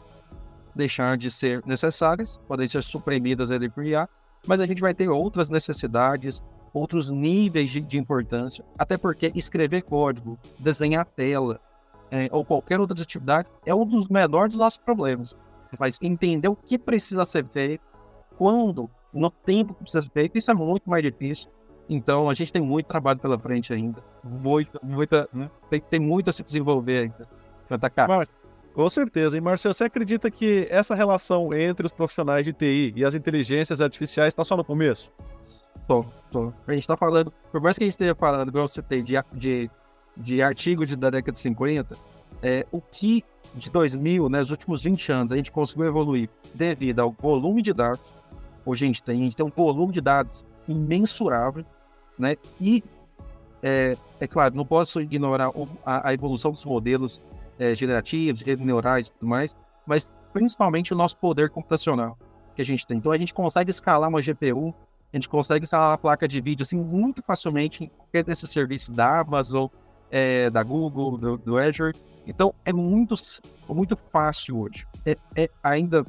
deixar 0.75 1.17
de 1.17 1.31
ser 1.31 1.63
necessárias, 1.67 2.39
podem 2.47 2.69
ser 2.69 2.83
suprimidas 2.83 3.51
ali 3.51 3.71
por 3.71 3.85
IA, 3.85 4.07
mas 4.47 4.61
a 4.61 4.67
gente 4.67 4.83
vai 4.83 4.95
ter 4.95 5.09
outras 5.09 5.49
necessidades, 5.49 6.43
outros 6.73 7.11
níveis 7.11 7.71
de, 7.71 7.81
de 7.81 7.99
importância, 7.99 8.65
até 8.79 8.97
porque 8.97 9.33
escrever 9.35 9.83
código, 9.83 10.39
desenhar 10.59 11.05
tela 11.05 11.61
é, 12.11 12.29
ou 12.31 12.45
qualquer 12.45 12.81
outra 12.81 13.01
atividade 13.01 13.49
é 13.65 13.75
um 13.75 13.87
dos 13.87 14.09
menores 14.09 14.55
dos 14.55 14.59
nossos 14.59 14.79
problemas. 14.79 15.37
Mas 15.79 15.99
entender 16.03 16.49
o 16.49 16.57
que 16.57 16.79
precisa 16.79 17.25
ser 17.25 17.47
feito, 17.47 17.85
quando, 18.37 18.91
no 19.13 19.31
tempo 19.31 19.75
que 19.75 19.83
precisa 19.85 20.03
ser 20.03 20.11
feito, 20.11 20.37
isso 20.37 20.51
é 20.51 20.55
muito 20.55 20.89
mais 20.89 21.03
difícil. 21.03 21.51
Então 21.89 22.29
a 22.29 22.35
gente 22.35 22.53
tem 22.53 22.63
muito 22.63 22.87
trabalho 22.87 23.19
pela 23.19 23.39
frente 23.39 23.73
ainda, 23.73 24.03
muita, 24.23 24.79
muita, 24.83 25.29
né? 25.33 25.51
tem, 25.69 25.81
tem 25.81 26.01
muito 26.01 26.31
a 26.31 26.33
se 26.33 26.43
desenvolver 26.43 26.99
ainda. 26.99 27.29
Mas, 28.09 28.29
com 28.73 28.89
certeza. 28.89 29.37
E 29.37 29.41
Marcelo, 29.41 29.75
você 29.75 29.85
acredita 29.85 30.31
que 30.31 30.67
essa 30.71 30.95
relação 30.95 31.53
entre 31.53 31.87
os 31.87 31.93
profissionais 31.93 32.45
de 32.45 32.53
TI 32.53 32.93
e 32.97 33.05
as 33.05 33.15
inteligências 33.15 33.81
artificiais 33.81 34.29
está 34.29 34.45
só 34.45 34.57
no 34.57 34.65
começo? 34.65 35.13
Tô, 35.87 36.05
tô. 36.31 36.53
A 36.67 36.73
gente 36.73 36.83
está 36.83 36.97
falando, 36.97 37.33
por 37.51 37.61
mais 37.61 37.77
que 37.77 37.85
a 37.85 37.87
gente 37.87 37.93
esteja 37.93 38.15
falando, 38.15 38.49
igual 38.49 38.69
você 38.69 38.81
tem, 38.81 39.03
de, 39.03 39.15
de, 39.35 39.71
de 40.17 40.43
artigos 40.43 40.95
da 40.97 41.11
década 41.11 41.33
de 41.33 41.41
50, 41.41 41.97
é, 42.43 42.67
o 42.71 42.81
que 42.81 43.25
de 43.55 43.71
2000, 43.71 44.29
né, 44.29 44.39
nos 44.39 44.51
últimos 44.51 44.85
20 44.85 45.13
anos, 45.13 45.33
a 45.33 45.37
gente 45.37 45.51
conseguiu 45.51 45.87
evoluir 45.87 46.29
devido 46.55 47.01
ao 47.01 47.11
volume 47.11 47.63
de 47.63 47.73
dados. 47.73 48.15
Hoje 48.65 48.85
a 48.85 48.87
gente 48.87 49.03
tem, 49.03 49.21
a 49.21 49.25
gente 49.25 49.37
tem 49.37 49.45
um 49.45 49.51
volume 49.51 49.93
de 49.93 50.01
dados 50.01 50.45
imensurável, 50.69 51.65
né? 52.19 52.37
E, 52.61 52.85
é, 53.63 53.97
é 54.21 54.27
claro, 54.27 54.55
não 54.55 54.65
posso 54.65 55.01
ignorar 55.01 55.51
a, 55.85 56.09
a 56.09 56.15
evolução 56.15 56.53
dos 56.53 56.65
modelos 56.65 57.21
é, 57.59 57.75
generativos, 57.75 58.43
redes 58.43 58.65
neurais 58.65 59.09
e 59.09 59.13
tudo 59.13 59.27
mais, 59.27 59.57
mas 59.87 60.15
principalmente 60.33 60.93
o 60.93 60.97
nosso 60.97 61.17
poder 61.17 61.51
computacional 61.51 62.17
que 62.55 62.63
a 62.63 62.65
gente 62.65 62.87
tem. 62.87 62.99
Então 62.99 63.11
a 63.11 63.19
gente 63.19 63.35
consegue 63.35 63.71
escalar 63.71 64.09
uma 64.09 64.21
GPU 64.21 64.75
a 65.13 65.17
gente 65.17 65.29
consegue 65.29 65.65
instalar 65.65 65.91
uma 65.91 65.99
placa 65.99 66.29
de 66.29 66.41
vídeo 66.41 66.63
assim 66.63 66.77
muito 66.77 67.23
facilmente 67.23 67.85
em 67.85 67.89
qualquer 67.89 68.23
desses 68.23 68.49
serviços 68.49 68.95
da 68.95 69.21
Amazon, 69.21 69.67
é, 70.11 70.51
da 70.51 70.63
Google, 70.63 71.17
do, 71.17 71.37
do, 71.39 71.59
Azure. 71.59 71.97
Então 72.27 72.55
é 72.65 72.73
muito, 72.73 73.15
muito 73.69 73.97
fácil 73.97 74.61
hoje. 74.61 74.87
É, 75.05 75.17
é, 75.37 75.51
ainda, 75.63 76.05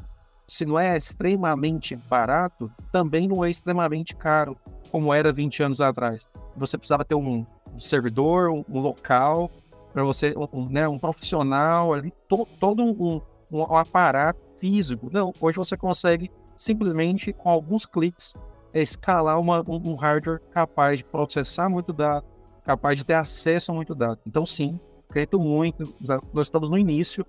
se 0.47 0.65
não 0.65 0.79
é 0.79 0.95
extremamente 0.95 1.95
barato, 1.95 2.71
também 2.91 3.27
não 3.27 3.43
é 3.43 3.49
extremamente 3.49 4.15
caro, 4.15 4.57
como 4.91 5.13
era 5.13 5.31
20 5.31 5.63
anos 5.63 5.81
atrás. 5.81 6.27
Você 6.55 6.77
precisava 6.77 7.05
ter 7.05 7.15
um, 7.15 7.45
um 7.73 7.79
servidor, 7.79 8.49
um, 8.49 8.65
um 8.69 8.79
local, 8.79 9.49
para 9.93 10.03
você, 10.03 10.33
um, 10.53 10.69
né, 10.69 10.87
um 10.87 10.99
profissional 10.99 11.93
ali, 11.93 12.13
to, 12.27 12.47
todo 12.59 12.83
um, 12.83 13.21
um, 13.51 13.59
um 13.59 13.77
aparato 13.77 14.39
físico. 14.57 15.09
Não, 15.11 15.33
hoje 15.39 15.57
você 15.57 15.75
consegue 15.75 16.29
simplesmente 16.57 17.33
com 17.33 17.49
alguns 17.49 17.85
cliques 17.85 18.33
escalar 18.73 19.39
uma, 19.39 19.63
um, 19.67 19.95
hardware 19.95 20.39
capaz 20.51 20.99
de 20.99 21.03
processar 21.03 21.67
muito 21.67 21.91
dado, 21.91 22.25
capaz 22.63 22.97
de 22.97 23.03
ter 23.03 23.13
acesso 23.13 23.71
a 23.71 23.75
muito 23.75 23.93
dado. 23.95 24.19
Então, 24.25 24.45
sim, 24.45 24.79
acredito 25.09 25.39
muito. 25.39 25.93
Nós 26.33 26.47
estamos 26.47 26.69
no 26.69 26.77
início, 26.77 27.25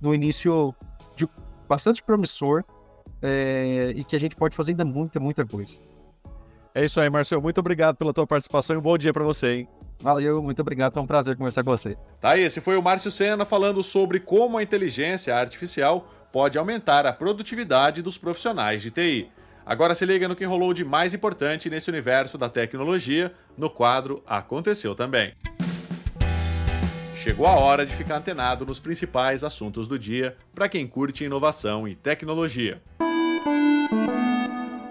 no 0.00 0.14
início 0.14 0.74
de 1.14 1.28
bastante 1.68 2.02
promissor 2.02 2.64
é, 3.22 3.92
e 3.96 4.04
que 4.04 4.14
a 4.16 4.20
gente 4.20 4.36
pode 4.36 4.54
fazer 4.56 4.72
ainda 4.72 4.84
muita, 4.84 5.18
muita 5.18 5.44
coisa. 5.44 5.78
É 6.74 6.84
isso 6.84 7.00
aí, 7.00 7.08
Marcelo. 7.08 7.40
Muito 7.40 7.58
obrigado 7.58 7.96
pela 7.96 8.12
tua 8.12 8.26
participação 8.26 8.76
e 8.76 8.78
um 8.78 8.82
bom 8.82 8.98
dia 8.98 9.12
para 9.12 9.24
você, 9.24 9.60
hein? 9.60 9.68
Valeu, 9.98 10.42
muito 10.42 10.60
obrigado. 10.60 10.92
Foi 10.92 11.02
um 11.02 11.06
prazer 11.06 11.34
conversar 11.34 11.64
com 11.64 11.70
você. 11.70 11.96
Tá 12.20 12.32
aí, 12.32 12.42
esse 12.42 12.60
foi 12.60 12.76
o 12.76 12.82
Márcio 12.82 13.10
Sena 13.10 13.46
falando 13.46 13.82
sobre 13.82 14.20
como 14.20 14.58
a 14.58 14.62
inteligência 14.62 15.34
artificial 15.34 16.06
pode 16.30 16.58
aumentar 16.58 17.06
a 17.06 17.14
produtividade 17.14 18.02
dos 18.02 18.18
profissionais 18.18 18.82
de 18.82 18.90
TI. 18.90 19.30
Agora 19.66 19.96
se 19.96 20.06
liga 20.06 20.28
no 20.28 20.36
que 20.36 20.44
rolou 20.44 20.72
de 20.72 20.84
mais 20.84 21.12
importante 21.12 21.68
nesse 21.68 21.90
universo 21.90 22.38
da 22.38 22.48
tecnologia 22.48 23.32
no 23.58 23.68
quadro 23.68 24.22
Aconteceu 24.24 24.94
Também. 24.94 25.34
Chegou 27.16 27.48
a 27.48 27.56
hora 27.56 27.84
de 27.84 27.92
ficar 27.92 28.18
antenado 28.18 28.64
nos 28.64 28.78
principais 28.78 29.42
assuntos 29.42 29.88
do 29.88 29.98
dia 29.98 30.36
para 30.54 30.68
quem 30.68 30.86
curte 30.86 31.24
inovação 31.24 31.88
e 31.88 31.96
tecnologia. 31.96 32.80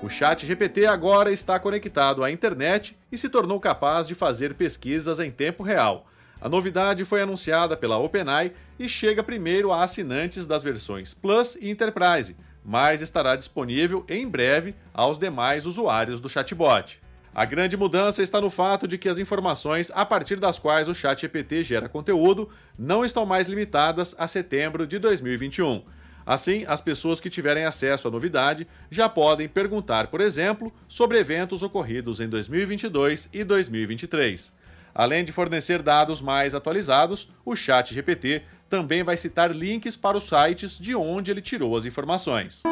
O 0.03 0.09
Chat 0.09 0.45
GPT 0.45 0.85
agora 0.85 1.31
está 1.31 1.57
conectado 1.57 2.21
à 2.21 2.29
internet 2.29 2.97
e 3.09 3.17
se 3.17 3.29
tornou 3.29 3.61
capaz 3.61 4.05
de 4.09 4.13
fazer 4.13 4.55
pesquisas 4.55 5.21
em 5.21 5.31
tempo 5.31 5.63
real. 5.63 6.05
A 6.41 6.49
novidade 6.49 7.05
foi 7.05 7.21
anunciada 7.21 7.77
pela 7.77 7.97
OpenAI 7.97 8.51
e 8.77 8.89
chega 8.89 9.23
primeiro 9.23 9.71
a 9.71 9.83
assinantes 9.83 10.45
das 10.45 10.61
versões 10.61 11.13
Plus 11.13 11.57
e 11.61 11.69
Enterprise, 11.69 12.35
mas 12.65 13.01
estará 13.01 13.35
disponível 13.35 14.03
em 14.09 14.27
breve 14.27 14.73
aos 14.91 15.19
demais 15.19 15.67
usuários 15.67 16.19
do 16.19 16.27
chatbot. 16.27 16.99
A 17.33 17.45
grande 17.45 17.77
mudança 17.77 18.23
está 18.23 18.41
no 18.41 18.49
fato 18.49 18.87
de 18.87 18.97
que 18.97 19.07
as 19.07 19.19
informações 19.19 19.91
a 19.93 20.05
partir 20.05 20.37
das 20.37 20.57
quais 20.57 20.87
o 20.87 20.95
ChatGPT 20.95 21.61
gera 21.61 21.87
conteúdo 21.87 22.49
não 22.79 23.05
estão 23.05 23.25
mais 23.25 23.47
limitadas 23.47 24.15
a 24.17 24.27
setembro 24.27 24.87
de 24.87 24.97
2021. 24.97 25.83
Assim, 26.25 26.65
as 26.65 26.81
pessoas 26.81 27.19
que 27.21 27.29
tiverem 27.29 27.65
acesso 27.65 28.07
à 28.07 28.11
novidade 28.11 28.65
já 28.89 29.07
podem 29.07 29.47
perguntar, 29.47 30.07
por 30.07 30.21
exemplo, 30.21 30.73
sobre 30.87 31.19
eventos 31.19 31.61
ocorridos 31.61 32.19
em 32.19 32.27
2022 32.27 33.29
e 33.31 33.43
2023. 33.43 34.51
Além 34.95 35.25
de 35.25 35.33
fornecer 35.33 35.81
dados 35.81 36.21
mais 36.21 36.55
atualizados, 36.55 37.29
o 37.43 37.53
Chat 37.53 37.93
GPT 37.93 38.43
também 38.69 39.03
vai 39.03 39.17
citar 39.17 39.51
links 39.51 39.97
para 39.97 40.17
os 40.17 40.23
sites 40.23 40.79
de 40.79 40.95
onde 40.95 41.29
ele 41.29 41.41
tirou 41.41 41.75
as 41.75 41.83
informações. 41.83 42.63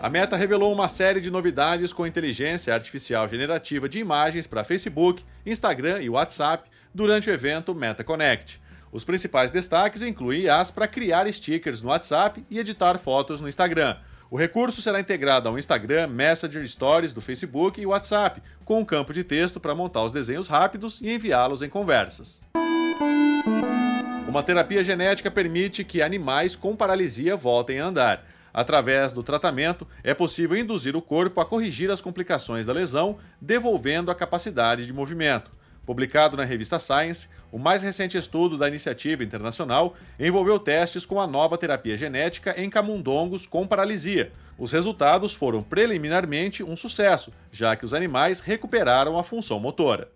A 0.00 0.08
Meta 0.08 0.38
revelou 0.38 0.72
uma 0.72 0.88
série 0.88 1.20
de 1.20 1.30
novidades 1.30 1.92
com 1.92 2.06
inteligência 2.06 2.72
artificial 2.72 3.28
generativa 3.28 3.86
de 3.86 3.98
imagens 3.98 4.46
para 4.46 4.64
Facebook, 4.64 5.22
Instagram 5.44 6.00
e 6.00 6.08
WhatsApp 6.08 6.70
durante 6.94 7.28
o 7.28 7.34
evento 7.34 7.74
Meta 7.74 8.02
Connect. 8.02 8.62
Os 8.90 9.04
principais 9.04 9.50
destaques 9.50 10.00
incluem 10.00 10.48
as 10.48 10.70
para 10.70 10.88
criar 10.88 11.30
stickers 11.30 11.82
no 11.82 11.90
WhatsApp 11.90 12.42
e 12.48 12.58
editar 12.58 12.98
fotos 12.98 13.42
no 13.42 13.48
Instagram. 13.48 13.98
O 14.30 14.36
recurso 14.36 14.80
será 14.80 15.00
integrado 15.00 15.48
ao 15.48 15.58
Instagram, 15.58 16.06
Messenger 16.06 16.64
Stories 16.64 17.12
do 17.12 17.20
Facebook 17.20 17.80
e 17.80 17.86
WhatsApp, 17.86 18.40
com 18.64 18.78
um 18.78 18.84
campo 18.84 19.12
de 19.12 19.24
texto 19.24 19.58
para 19.58 19.74
montar 19.74 20.04
os 20.04 20.12
desenhos 20.12 20.46
rápidos 20.46 21.00
e 21.02 21.12
enviá-los 21.12 21.62
em 21.62 21.68
conversas. 21.68 22.40
Uma 24.28 24.44
terapia 24.44 24.84
genética 24.84 25.32
permite 25.32 25.82
que 25.82 26.00
animais 26.00 26.54
com 26.54 26.76
paralisia 26.76 27.34
voltem 27.34 27.80
a 27.80 27.86
andar. 27.86 28.24
Através 28.54 29.12
do 29.12 29.24
tratamento, 29.24 29.84
é 30.04 30.14
possível 30.14 30.56
induzir 30.56 30.94
o 30.94 31.02
corpo 31.02 31.40
a 31.40 31.44
corrigir 31.44 31.90
as 31.90 32.00
complicações 32.00 32.66
da 32.66 32.72
lesão, 32.72 33.18
devolvendo 33.40 34.12
a 34.12 34.14
capacidade 34.14 34.86
de 34.86 34.92
movimento. 34.92 35.50
Publicado 35.84 36.36
na 36.36 36.44
revista 36.44 36.78
Science, 36.78 37.28
o 37.50 37.58
mais 37.58 37.82
recente 37.82 38.16
estudo 38.16 38.56
da 38.56 38.68
iniciativa 38.68 39.24
internacional 39.24 39.94
envolveu 40.18 40.58
testes 40.58 41.04
com 41.04 41.20
a 41.20 41.26
nova 41.26 41.58
terapia 41.58 41.96
genética 41.96 42.54
em 42.56 42.70
camundongos 42.70 43.46
com 43.46 43.66
paralisia. 43.66 44.32
Os 44.58 44.72
resultados 44.72 45.34
foram 45.34 45.62
preliminarmente 45.62 46.62
um 46.62 46.76
sucesso, 46.76 47.32
já 47.50 47.74
que 47.74 47.84
os 47.84 47.94
animais 47.94 48.40
recuperaram 48.40 49.18
a 49.18 49.24
função 49.24 49.58
motora. 49.58 50.08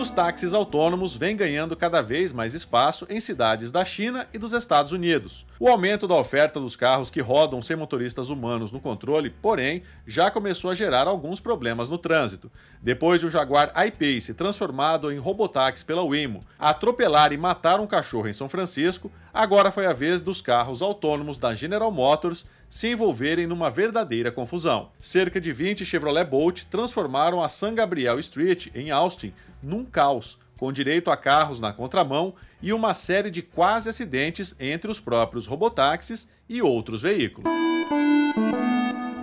Os 0.00 0.08
táxis 0.08 0.54
autônomos 0.54 1.14
vêm 1.14 1.36
ganhando 1.36 1.76
cada 1.76 2.00
vez 2.00 2.32
mais 2.32 2.54
espaço 2.54 3.06
em 3.10 3.20
cidades 3.20 3.70
da 3.70 3.84
China 3.84 4.26
e 4.32 4.38
dos 4.38 4.54
Estados 4.54 4.92
Unidos. 4.92 5.44
O 5.58 5.68
aumento 5.68 6.08
da 6.08 6.14
oferta 6.14 6.58
dos 6.58 6.74
carros 6.74 7.10
que 7.10 7.20
rodam 7.20 7.60
sem 7.60 7.76
motoristas 7.76 8.30
humanos 8.30 8.72
no 8.72 8.80
controle, 8.80 9.28
porém, 9.28 9.82
já 10.06 10.30
começou 10.30 10.70
a 10.70 10.74
gerar 10.74 11.06
alguns 11.06 11.38
problemas 11.38 11.90
no 11.90 11.98
trânsito. 11.98 12.50
Depois 12.80 13.20
do 13.20 13.28
Jaguar 13.28 13.72
I-Pace, 13.76 14.32
transformado 14.32 15.12
em 15.12 15.18
robotáxi 15.18 15.84
pela 15.84 16.02
Waymo, 16.02 16.42
atropelar 16.58 17.30
e 17.34 17.36
matar 17.36 17.78
um 17.78 17.86
cachorro 17.86 18.28
em 18.28 18.32
São 18.32 18.48
Francisco, 18.48 19.12
agora 19.34 19.70
foi 19.70 19.84
a 19.84 19.92
vez 19.92 20.22
dos 20.22 20.40
carros 20.40 20.80
autônomos 20.80 21.36
da 21.36 21.54
General 21.54 21.92
Motors 21.92 22.46
se 22.70 22.86
envolverem 22.86 23.48
numa 23.48 23.68
verdadeira 23.68 24.30
confusão. 24.30 24.92
Cerca 25.00 25.40
de 25.40 25.52
20 25.52 25.84
Chevrolet 25.84 26.24
Bolt 26.24 26.62
transformaram 26.70 27.42
a 27.42 27.48
San 27.48 27.74
Gabriel 27.74 28.16
Street, 28.20 28.68
em 28.72 28.92
Austin, 28.92 29.34
num 29.60 29.84
caos, 29.84 30.38
com 30.56 30.72
direito 30.72 31.10
a 31.10 31.16
carros 31.16 31.60
na 31.60 31.72
contramão 31.72 32.32
e 32.62 32.72
uma 32.72 32.94
série 32.94 33.30
de 33.30 33.42
quase 33.42 33.88
acidentes 33.88 34.54
entre 34.60 34.88
os 34.88 35.00
próprios 35.00 35.46
robotáxis 35.46 36.28
e 36.48 36.62
outros 36.62 37.02
veículos. 37.02 37.50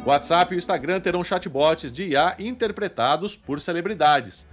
WhatsApp 0.05 0.53
e 0.53 0.57
Instagram 0.57 0.99
terão 0.99 1.23
chatbots 1.23 1.91
de 1.91 2.09
IA 2.09 2.35
interpretados 2.39 3.35
por 3.35 3.61
celebridades. 3.61 4.45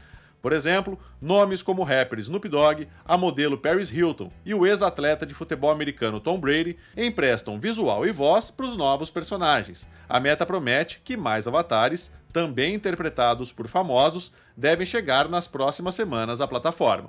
Por 0.45 0.53
exemplo, 0.53 0.99
nomes 1.23 1.63
como 1.63 1.81
o 1.81 1.85
rapper 1.87 2.19
Snoop 2.19 2.47
Dogg, 2.51 2.87
a 3.03 3.17
modelo 3.17 3.57
Paris 3.57 3.91
Hilton 3.91 4.31
e 4.45 4.53
o 4.53 4.67
ex-atleta 4.67 5.25
de 5.25 5.33
futebol 5.33 5.71
americano 5.71 6.21
Tom 6.21 6.39
Brady 6.39 6.77
emprestam 6.95 7.59
visual 7.59 8.07
e 8.07 8.13
voz 8.13 8.51
para 8.51 8.67
os 8.67 8.77
novos 8.77 9.11
personagens. 9.11 9.89
A 10.07 10.21
meta 10.21 10.45
promete 10.45 11.01
que 11.03 11.17
mais 11.17 11.49
avatares, 11.49 12.13
também 12.31 12.75
interpretados 12.75 13.53
por 13.53 13.67
famosos, 13.67 14.33
devem 14.55 14.85
chegar 14.85 15.31
nas 15.31 15.49
próximas 15.49 15.95
semanas 15.95 16.43
à 16.43 16.47
plataforma. 16.47 17.09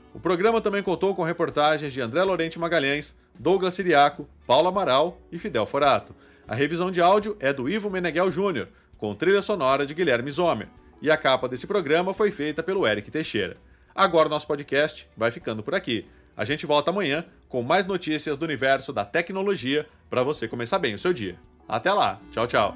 O 0.13 0.19
programa 0.19 0.59
também 0.59 0.83
contou 0.83 1.15
com 1.15 1.23
reportagens 1.23 1.93
de 1.93 2.01
André 2.01 2.23
Lorente 2.23 2.59
Magalhães, 2.59 3.15
Douglas 3.39 3.73
Siriaco, 3.73 4.27
Paulo 4.45 4.67
Amaral 4.67 5.19
e 5.31 5.37
Fidel 5.37 5.65
Forato. 5.65 6.15
A 6.47 6.53
revisão 6.53 6.91
de 6.91 7.01
áudio 7.01 7.37
é 7.39 7.53
do 7.53 7.69
Ivo 7.69 7.89
Meneghel 7.89 8.29
Júnior, 8.29 8.67
com 8.97 9.15
trilha 9.15 9.41
sonora 9.41 9.85
de 9.85 9.93
Guilherme 9.93 10.29
Zomer. 10.29 10.67
E 11.01 11.09
a 11.09 11.17
capa 11.17 11.47
desse 11.47 11.65
programa 11.65 12.13
foi 12.13 12.29
feita 12.29 12.61
pelo 12.61 12.85
Eric 12.85 13.09
Teixeira. 13.09 13.57
Agora 13.95 14.27
o 14.27 14.29
nosso 14.29 14.47
podcast 14.47 15.07
vai 15.15 15.31
ficando 15.31 15.63
por 15.63 15.73
aqui. 15.73 16.05
A 16.35 16.45
gente 16.45 16.65
volta 16.65 16.91
amanhã 16.91 17.25
com 17.49 17.61
mais 17.61 17.85
notícias 17.85 18.37
do 18.37 18.45
universo 18.45 18.93
da 18.93 19.03
tecnologia 19.05 19.87
para 20.09 20.23
você 20.23 20.47
começar 20.47 20.79
bem 20.79 20.93
o 20.93 20.99
seu 20.99 21.13
dia. 21.13 21.37
Até 21.67 21.91
lá, 21.91 22.19
tchau, 22.31 22.47
tchau. 22.47 22.75